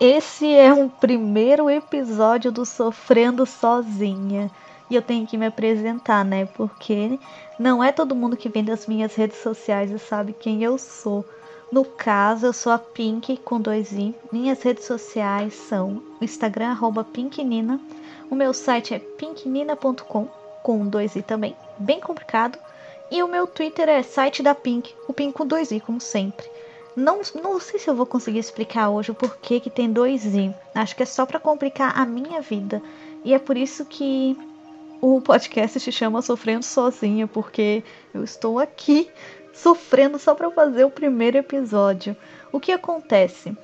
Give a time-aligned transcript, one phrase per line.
[0.00, 4.48] Esse é um primeiro episódio do Sofrendo Sozinha.
[4.88, 6.46] E eu tenho que me apresentar, né?
[6.46, 7.18] Porque
[7.58, 11.24] não é todo mundo que vem das minhas redes sociais e sabe quem eu sou.
[11.72, 14.14] No caso, eu sou a Pink com dois i.
[14.30, 17.80] Minhas redes sociais são o Instagram arroba pinknina.
[18.30, 20.28] O meu site é pinknina.com
[20.62, 22.56] com dois i também, bem complicado.
[23.10, 26.48] E o meu Twitter é site da Pink, o Pink com dois i como sempre.
[26.98, 30.52] Não, não sei se eu vou conseguir explicar hoje o porquê que tem dois i.
[30.74, 32.82] Acho que é só para complicar a minha vida.
[33.24, 34.36] E é por isso que
[35.00, 39.08] o podcast se chama Sofrendo Sozinha, porque eu estou aqui
[39.54, 42.16] sofrendo só para fazer o primeiro episódio.
[42.50, 43.56] O que acontece?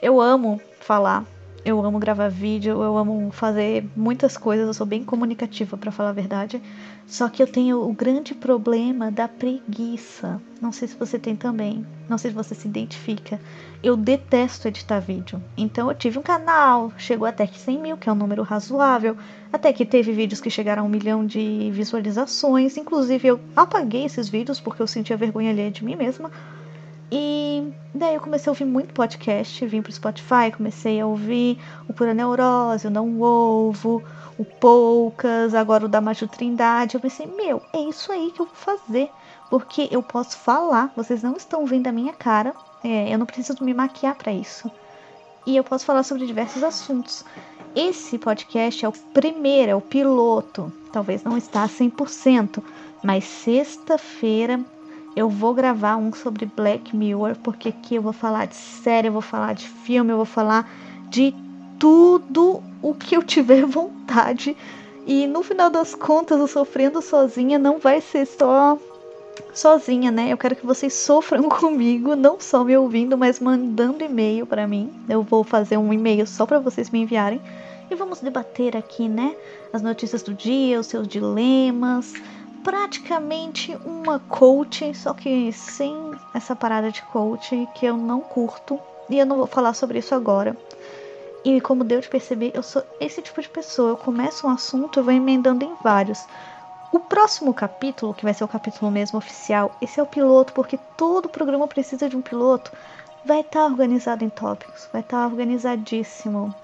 [0.00, 1.26] Eu amo falar,
[1.68, 6.10] eu amo gravar vídeo, eu amo fazer muitas coisas, eu sou bem comunicativa para falar
[6.10, 6.62] a verdade.
[7.06, 10.40] Só que eu tenho o grande problema da preguiça.
[10.62, 13.38] Não sei se você tem também, não sei se você se identifica.
[13.82, 15.42] Eu detesto editar vídeo.
[15.58, 19.14] Então eu tive um canal, chegou até que 100 mil, que é um número razoável.
[19.52, 22.78] Até que teve vídeos que chegaram a um milhão de visualizações.
[22.78, 26.30] Inclusive eu apaguei esses vídeos porque eu sentia vergonha alheia de mim mesma.
[27.10, 27.37] E
[27.98, 32.14] daí eu comecei a ouvir muito podcast, vim pro Spotify, comecei a ouvir o Pura
[32.14, 34.02] Neurose, o Não Ovo,
[34.38, 36.94] o Poucas, agora o da Maju Trindade.
[36.94, 39.10] Eu pensei, meu, é isso aí que eu vou fazer.
[39.50, 42.54] Porque eu posso falar, vocês não estão vendo a minha cara,
[42.84, 44.70] é, eu não preciso me maquiar para isso.
[45.46, 47.24] E eu posso falar sobre diversos assuntos.
[47.74, 50.72] Esse podcast é o primeiro, é o piloto.
[50.92, 52.62] Talvez não está a 100%,
[53.02, 54.60] mas sexta-feira
[55.18, 59.12] eu vou gravar um sobre Black Mirror, porque aqui eu vou falar de série, eu
[59.12, 60.70] vou falar de filme, eu vou falar
[61.10, 61.34] de
[61.76, 64.56] tudo o que eu tiver vontade.
[65.04, 68.78] E no final das contas, o Sofrendo Sozinha não vai ser só
[69.52, 70.28] sozinha, né?
[70.32, 74.88] Eu quero que vocês sofram comigo, não só me ouvindo, mas mandando e-mail para mim.
[75.08, 77.40] Eu vou fazer um e-mail só para vocês me enviarem
[77.90, 79.34] e vamos debater aqui, né?
[79.72, 82.12] As notícias do dia, os seus dilemas,
[82.62, 85.94] praticamente uma coach, só que sem
[86.34, 88.78] essa parada de coach que eu não curto.
[89.08, 90.56] E eu não vou falar sobre isso agora.
[91.44, 93.90] E como deu de perceber, eu sou esse tipo de pessoa.
[93.90, 96.26] Eu começo um assunto, eu vou emendando em vários.
[96.90, 100.78] O próximo capítulo, que vai ser o capítulo mesmo oficial, esse é o piloto, porque
[100.96, 102.72] todo programa precisa de um piloto.
[103.24, 106.54] Vai estar tá organizado em tópicos, vai estar tá organizadíssimo.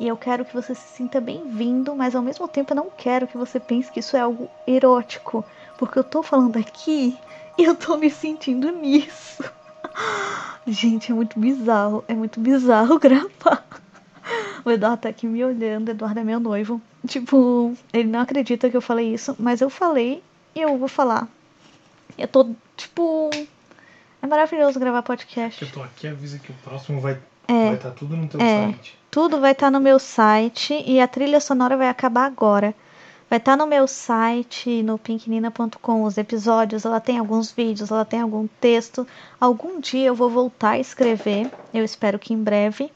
[0.00, 3.26] E eu quero que você se sinta bem-vindo, mas ao mesmo tempo eu não quero
[3.26, 5.44] que você pense que isso é algo erótico,
[5.76, 7.18] porque eu tô falando aqui
[7.58, 9.44] e eu tô me sentindo nisso.
[10.66, 13.62] Gente, é muito bizarro, é muito bizarro gravar.
[14.64, 16.80] O Eduardo tá aqui me olhando, o Eduardo é meu noivo.
[17.06, 20.22] Tipo, ele não acredita que eu falei isso, mas eu falei
[20.54, 21.28] e eu vou falar.
[22.16, 23.28] Eu tô, tipo.
[24.22, 25.60] É maravilhoso gravar podcast.
[25.60, 28.40] Eu tô aqui, avisa que o próximo vai é, vai estar tá tudo no teu
[28.40, 28.98] é, site.
[29.10, 32.74] Tudo vai estar tá no meu site e a trilha sonora vai acabar agora.
[33.28, 38.04] Vai estar tá no meu site, no pinknina.com, os episódios, ela tem alguns vídeos, ela
[38.04, 39.06] tem algum texto.
[39.40, 42.92] Algum dia eu vou voltar a escrever, eu espero que em breve.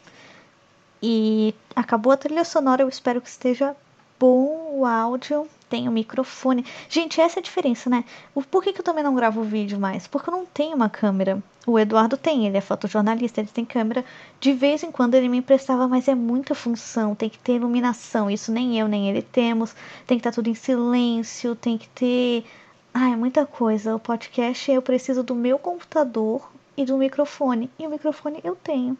[1.02, 3.76] E acabou a trilha sonora, eu espero que esteja
[4.18, 6.64] bom o áudio tem o microfone.
[6.88, 8.04] Gente, essa é a diferença, né?
[8.50, 10.06] Por que, que eu também não gravo vídeo mais?
[10.06, 11.42] Porque eu não tenho uma câmera.
[11.66, 14.04] O Eduardo tem, ele é fotojornalista, ele tem câmera.
[14.40, 17.14] De vez em quando ele me emprestava, mas é muita função.
[17.14, 18.30] Tem que ter iluminação.
[18.30, 19.74] Isso nem eu nem ele temos.
[20.06, 21.54] Tem que estar tá tudo em silêncio.
[21.56, 22.44] Tem que ter.
[22.92, 23.96] Ai, é muita coisa.
[23.96, 27.70] O podcast eu preciso do meu computador e do microfone.
[27.78, 28.96] E o microfone eu tenho.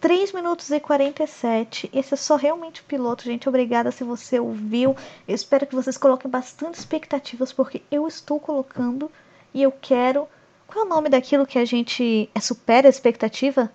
[0.00, 1.90] 3 minutos e 47.
[1.92, 3.48] Esse é só realmente o piloto, gente.
[3.48, 4.96] Obrigada se você ouviu.
[5.26, 9.10] Eu espero que vocês coloquem bastante expectativas, porque eu estou colocando
[9.52, 10.28] e eu quero.
[10.66, 13.70] Qual é o nome daquilo que a gente é supera a expectativa?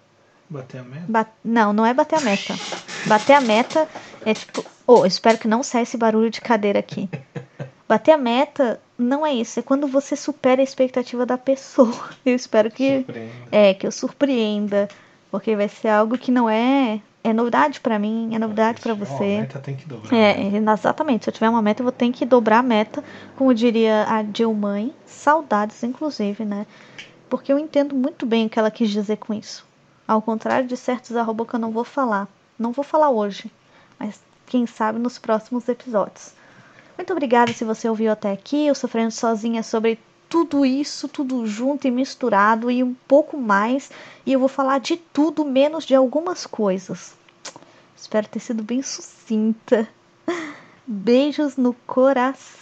[0.50, 1.06] Bater a meta?
[1.10, 1.28] Ba...
[1.44, 2.54] Não, não é bater a meta.
[3.06, 3.88] bater a meta
[4.26, 4.64] é tipo.
[4.86, 7.10] Oh, espero que não saia esse barulho de cadeira aqui.
[7.88, 12.10] Bater a meta não é isso, é quando você supera a expectativa da pessoa.
[12.26, 13.34] Eu espero que surpreenda.
[13.52, 14.88] é que eu surpreenda
[15.34, 19.38] porque vai ser algo que não é é novidade para mim, é novidade para você.
[19.38, 20.16] A meta tem que dobrar.
[20.16, 21.24] É, exatamente.
[21.24, 23.04] Se eu tiver uma meta, eu vou ter que dobrar a meta,
[23.36, 26.68] como diria a Dilmãe, saudades inclusive, né?
[27.28, 29.66] Porque eu entendo muito bem o que ela quis dizer com isso.
[30.08, 32.28] Ao contrário de certos arroba que eu não vou falar.
[32.60, 33.52] Não vou falar hoje,
[33.98, 36.34] mas quem sabe nos próximos episódios.
[36.96, 38.68] Muito obrigada se você ouviu até aqui.
[38.68, 39.98] Eu sofrendo sozinha sobre
[40.34, 43.92] tudo isso, tudo junto e misturado e um pouco mais.
[44.26, 47.14] E eu vou falar de tudo menos de algumas coisas.
[47.96, 49.88] Espero ter sido bem sucinta.
[50.88, 52.54] Beijos no coração.